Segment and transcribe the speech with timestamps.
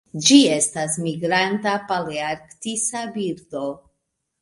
[0.27, 3.67] Ĝi estas migranta palearktisa birdo.